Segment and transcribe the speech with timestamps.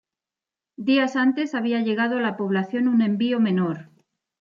[0.77, 3.89] Días antes había llegado a la población un envío menor.